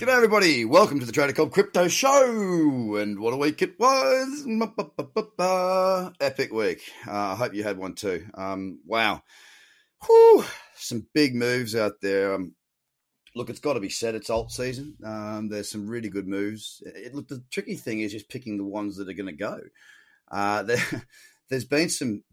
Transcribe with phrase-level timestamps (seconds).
[0.00, 0.64] G'day, everybody.
[0.64, 2.96] Welcome to the Trader Cobb Crypto Show.
[2.96, 4.46] And what a week it was.
[6.22, 6.80] Epic week.
[7.06, 8.24] Uh, I hope you had one too.
[8.32, 9.22] Um, wow.
[10.06, 10.42] Whew.
[10.74, 12.32] Some big moves out there.
[12.32, 12.54] Um,
[13.36, 14.96] look, it's got to be said, it's alt season.
[15.04, 16.82] Um, there's some really good moves.
[16.86, 19.60] It, look, the tricky thing is just picking the ones that are going to go.
[20.32, 20.82] Uh, there,
[21.50, 22.24] there's been some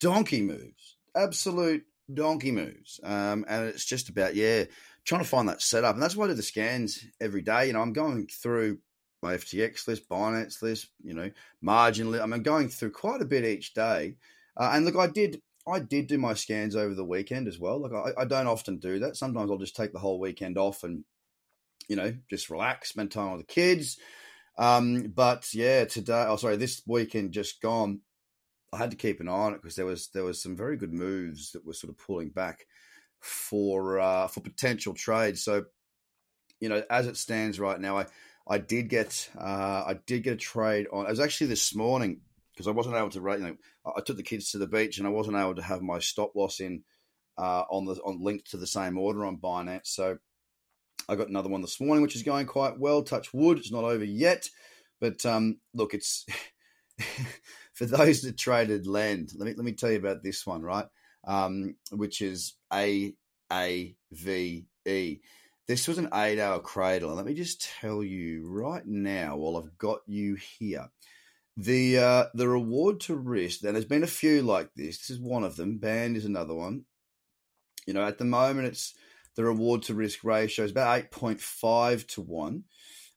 [0.00, 3.00] donkey moves, absolute donkey moves.
[3.02, 4.64] Um, and it's just about, yeah,
[5.04, 5.94] trying to find that setup.
[5.94, 7.66] And that's why I do the scans every day.
[7.66, 8.78] You know, I'm going through
[9.22, 11.30] my FTX list, Binance list, you know,
[11.62, 12.22] margin list.
[12.22, 14.16] I'm going through quite a bit each day.
[14.56, 17.80] Uh, and look, I did I did do my scans over the weekend as well.
[17.80, 19.16] Like I, I, don't often do that.
[19.16, 21.04] Sometimes I'll just take the whole weekend off and,
[21.88, 23.98] you know, just relax, spend time with the kids.
[24.58, 28.00] Um, but yeah, today, oh sorry, this weekend just gone.
[28.74, 30.76] I had to keep an eye on it because there was there was some very
[30.76, 32.66] good moves that were sort of pulling back
[33.20, 35.38] for uh, for potential trade.
[35.38, 35.64] So,
[36.60, 38.06] you know, as it stands right now, I
[38.48, 41.06] I did get uh, I did get a trade on.
[41.06, 42.20] It was actually this morning
[42.52, 43.38] because I wasn't able to rate.
[43.40, 43.56] You know,
[43.96, 46.34] I took the kids to the beach and I wasn't able to have my stop
[46.34, 46.82] loss in
[47.38, 49.86] uh, on the on linked to the same order on Binance.
[49.86, 50.18] So
[51.08, 53.02] I got another one this morning, which is going quite well.
[53.02, 54.48] Touch wood, it's not over yet,
[55.00, 56.26] but um, look, it's
[57.74, 59.32] for those that traded LEND.
[59.36, 60.86] Let me let me tell you about this one, right?
[61.26, 63.14] um, which is A
[63.52, 65.20] A V E.
[65.66, 67.08] This was an eight hour cradle.
[67.08, 70.90] And let me just tell you right now, while I've got you here,
[71.56, 74.98] the uh, the reward to risk, and there's been a few like this.
[74.98, 75.78] This is one of them.
[75.78, 76.84] Band is another one.
[77.86, 78.94] You know, at the moment, it's
[79.36, 82.62] the reward to risk ratio is about 8.5 to 1.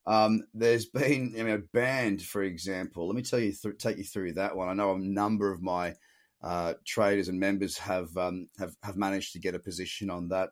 [0.07, 3.07] Um, there's been, you know, band, for example.
[3.07, 4.69] Let me tell you, th- take you through that one.
[4.69, 5.95] I know a number of my
[6.41, 10.51] uh, traders and members have um, have have managed to get a position on that.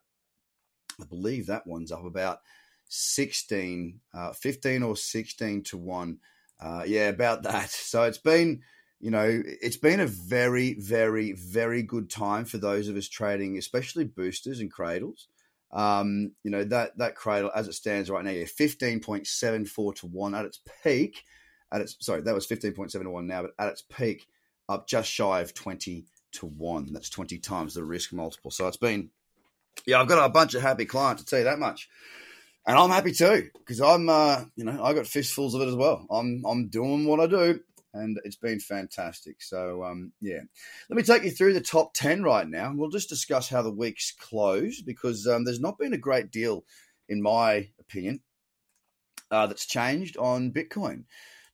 [1.01, 2.39] I believe that one's up about
[2.89, 6.17] 16, uh, 15 or 16 to 1.
[6.59, 7.69] Uh, yeah, about that.
[7.95, 8.61] So it's been,
[8.99, 13.57] you know, it's been a very, very, very good time for those of us trading,
[13.57, 15.27] especially boosters and cradles.
[15.75, 20.35] Um, you know, that, that cradle as it stands right now, yeah, 15.74 to 1
[20.35, 21.23] at its peak.
[21.71, 24.25] At its sorry, that was 15.7 to 1 now, but at its peak,
[24.69, 26.93] up just shy of 20 to 1.
[26.93, 28.51] That's 20 times the risk multiple.
[28.51, 29.09] So it's been,
[29.85, 31.89] yeah, I've got a bunch of happy clients, to tell you that much.
[32.65, 35.75] And I'm happy too, because I'm, uh, you know, I got fistfuls of it as
[35.75, 36.07] well.
[36.09, 37.59] I'm, I'm doing what I do,
[37.95, 39.41] and it's been fantastic.
[39.41, 40.41] So, um, yeah,
[40.89, 42.73] let me take you through the top 10 right now.
[42.75, 46.65] We'll just discuss how the week's closed because um, there's not been a great deal,
[47.07, 48.19] in my opinion,
[49.31, 51.05] uh, that's changed on Bitcoin.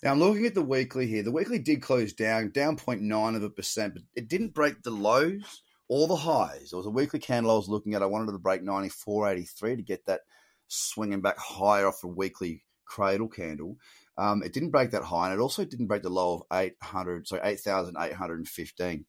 [0.03, 1.21] Now I'm looking at the weekly here.
[1.21, 4.89] The weekly did close down, down 0.9 of a percent, but it didn't break the
[4.89, 6.71] lows or the highs.
[6.73, 8.01] It was a weekly candle I was looking at.
[8.01, 10.21] I wanted to break 94.83 to get that
[10.67, 13.77] swinging back higher off the weekly cradle candle.
[14.17, 17.27] Um, it didn't break that high, and it also didn't break the low of 800,
[17.27, 19.05] so 8,815.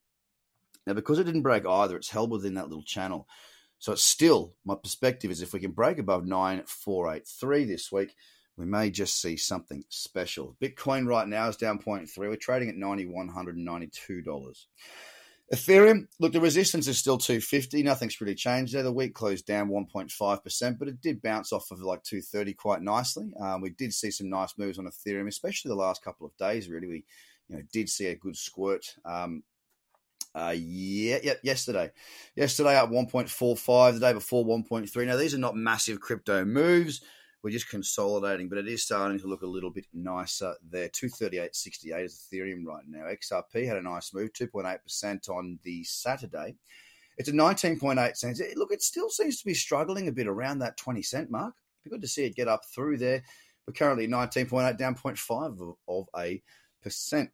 [0.87, 3.26] Now, because it didn't break either, it's held within that little channel.
[3.78, 8.15] So it's still, my perspective is if we can break above 9483 this week,
[8.56, 10.56] we may just see something special.
[10.62, 12.16] Bitcoin right now is down 0.3.
[12.16, 14.66] We're trading at $9,192.
[15.53, 17.83] Ethereum, look, the resistance is still 250.
[17.83, 18.83] Nothing's really changed there.
[18.83, 23.35] The week closed down 1.5%, but it did bounce off of like 230 quite nicely.
[23.39, 26.71] Um, we did see some nice moves on Ethereum, especially the last couple of days,
[26.71, 26.87] really.
[26.87, 27.05] We
[27.49, 28.97] you know, did see a good squirt.
[29.05, 29.43] Um,
[30.35, 31.91] uh, yeah, yeah, yesterday.
[32.34, 35.07] Yesterday up 1.45, the day before 1.3.
[35.07, 37.03] Now, these are not massive crypto moves.
[37.42, 40.88] We're just consolidating, but it is starting to look a little bit nicer there.
[40.88, 43.06] 238.68 is Ethereum right now.
[43.06, 46.54] XRP had a nice move, 2.8% on the Saturday.
[47.19, 48.41] It's a 19.8 cents.
[48.54, 51.54] Look, it still seems to be struggling a bit around that 20 cent mark.
[51.82, 53.22] Be good to see it get up through there.
[53.66, 56.42] We're currently 19.8, down 0.5 of, of a
[56.82, 57.30] percent.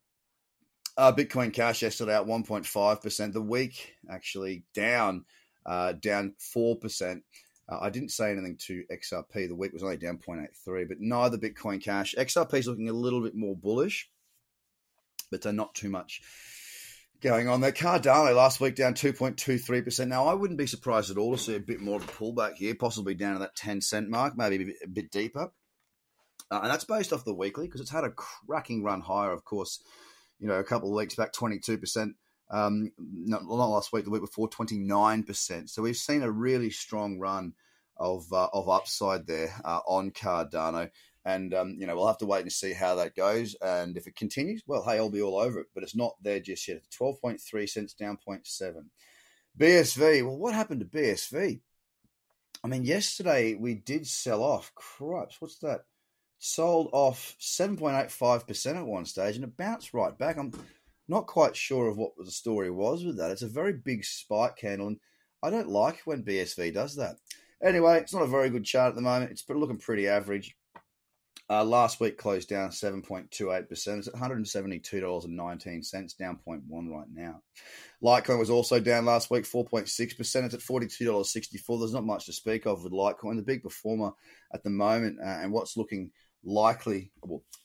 [0.96, 3.32] Uh, Bitcoin Cash yesterday at 1.5%.
[3.32, 5.24] The week actually down,
[5.64, 7.20] uh, down 4%.
[7.68, 9.48] Uh, I didn't say anything to XRP.
[9.48, 12.14] The week was only down 0.83, but neither Bitcoin Cash.
[12.16, 14.10] XRP is looking a little bit more bullish,
[15.30, 16.22] but uh, not too much
[17.20, 17.72] going on there.
[17.72, 20.08] Cardano last week down 2.23%.
[20.08, 22.54] Now, I wouldn't be surprised at all to see a bit more of a pullback
[22.54, 25.50] here, possibly down to that 10 cent mark, maybe a bit deeper.
[26.50, 29.44] Uh, and that's based off the weekly because it's had a cracking run higher, of
[29.44, 29.82] course,
[30.38, 32.12] you know, a couple of weeks back, 22%.
[32.50, 35.68] Um, not, not last week, the week before, 29%.
[35.68, 37.52] So we've seen a really strong run
[37.96, 40.90] of uh, of upside there uh, on Cardano.
[41.24, 43.54] And, um, you know, we'll have to wait and see how that goes.
[43.60, 45.66] And if it continues, well, hey, I'll be all over it.
[45.74, 46.82] But it's not there just yet.
[46.98, 48.84] 12.3 cents down 0.7.
[49.58, 51.60] BSV, well, what happened to BSV?
[52.64, 54.72] I mean, yesterday we did sell off.
[54.74, 55.82] Cripes, what's that?
[56.38, 60.38] Sold off 7.85% at one stage and it bounced right back.
[60.38, 60.52] I'm
[61.08, 63.30] not quite sure of what the story was with that.
[63.30, 64.98] It's a very big spike candle, and
[65.42, 67.16] I don't like when BSV does that.
[67.62, 69.30] Anyway, it's not a very good chart at the moment.
[69.30, 70.54] It's looking pretty average.
[71.50, 73.70] Uh, last week closed down 7.28%.
[73.70, 77.40] It's at $172.19, down 0.1 right now.
[78.02, 80.20] Litecoin was also down last week, 4.6%.
[80.20, 81.78] It's at $42.64.
[81.78, 83.36] There's not much to speak of with Litecoin.
[83.36, 84.10] The big performer
[84.52, 86.10] at the moment uh, and what's looking
[86.48, 87.12] likely,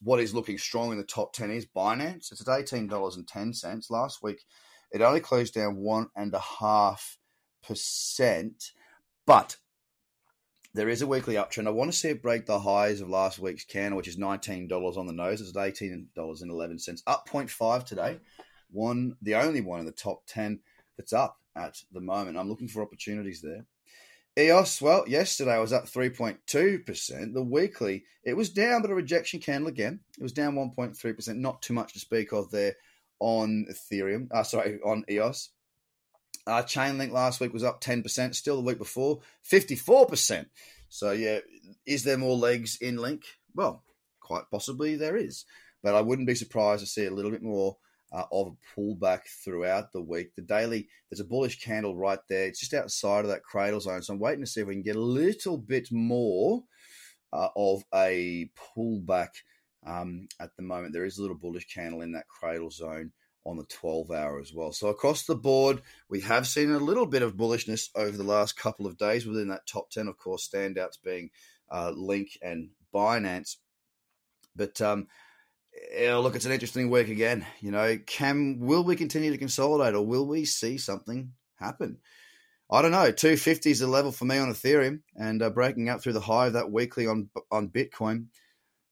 [0.01, 2.31] what is looking strong in the top 10 is Binance.
[2.31, 3.89] It's at $18.10.
[3.89, 4.43] Last week,
[4.91, 8.71] it only closed down 1.5%.
[9.25, 9.55] But
[10.73, 11.67] there is a weekly uptrend.
[11.67, 14.97] I want to see it break the highs of last week's candle, which is $19
[14.97, 15.39] on the nose.
[15.39, 18.19] It's at $18.11, up 0.5 today.
[18.69, 20.59] One, the only one in the top 10
[20.97, 22.37] that's up at the moment.
[22.37, 23.65] I'm looking for opportunities there.
[24.37, 27.33] EOS, well, yesterday was up 3.2%.
[27.33, 29.99] The weekly, it was down, but a rejection candle again.
[30.17, 31.35] It was down 1.3%.
[31.35, 32.73] Not too much to speak of there
[33.19, 34.27] on Ethereum.
[34.31, 35.49] Uh, sorry, on EOS.
[36.47, 39.19] Uh, Chainlink last week was up 10%, still the week before,
[39.49, 40.47] 54%.
[40.89, 41.39] So, yeah,
[41.85, 43.23] is there more legs in Link?
[43.55, 43.83] Well,
[44.19, 45.45] quite possibly there is.
[45.83, 47.77] But I wouldn't be surprised to see a little bit more
[48.13, 50.35] uh, of a pullback throughout the week.
[50.35, 52.45] The daily, there's a bullish candle right there.
[52.45, 54.03] It's just outside of that cradle zone.
[54.03, 56.63] So I'm waiting to see if we can get a little bit more
[57.31, 59.29] uh, of a pullback
[59.85, 60.93] um, at the moment.
[60.93, 63.11] There is a little bullish candle in that cradle zone
[63.45, 64.71] on the 12 hour as well.
[64.71, 68.55] So across the board, we have seen a little bit of bullishness over the last
[68.57, 70.07] couple of days within that top 10.
[70.07, 71.31] Of course, standouts being
[71.69, 73.57] uh, Link and Binance.
[74.55, 75.07] But um,
[75.95, 77.45] yeah, look, it's an interesting week again.
[77.61, 81.97] You know, can will we continue to consolidate, or will we see something happen?
[82.71, 83.11] I don't know.
[83.11, 86.21] Two fifty is the level for me on Ethereum, and uh, breaking up through the
[86.21, 88.27] high of that weekly on on Bitcoin.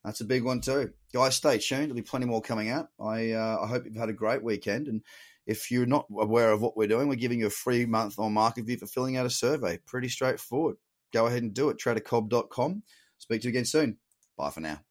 [0.03, 1.35] That's a big one too, guys.
[1.35, 1.83] Stay tuned.
[1.83, 2.89] There'll be plenty more coming out.
[2.99, 5.01] I uh, I hope you've had a great weekend, and
[5.45, 8.33] if you're not aware of what we're doing, we're giving you a free month on
[8.33, 9.79] Market View for filling out a survey.
[9.85, 10.77] Pretty straightforward.
[11.13, 11.77] Go ahead and do it.
[11.77, 12.83] Tradercobb.com.
[13.17, 13.97] Speak to you again soon.
[14.37, 14.81] Bye for now.